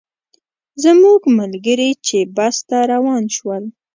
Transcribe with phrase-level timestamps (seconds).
[0.83, 3.63] زموږ ملګري چې بس ته روان شول.